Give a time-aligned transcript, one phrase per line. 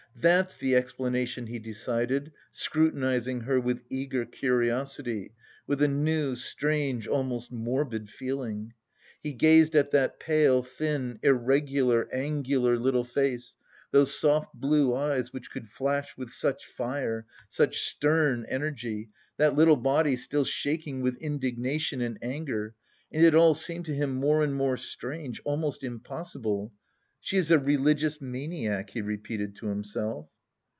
[0.13, 5.31] That's the explanation," he decided, scrutinising her with eager curiosity,
[5.65, 8.73] with a new, strange, almost morbid feeling.
[9.23, 13.55] He gazed at that pale, thin, irregular, angular little face,
[13.91, 19.77] those soft blue eyes, which could flash with such fire, such stern energy, that little
[19.77, 22.75] body still shaking with indignation and anger
[23.13, 26.71] and it all seemed to him more and more strange, almost impossible.
[27.23, 30.27] "She is a religious maniac!" he repeated to himself.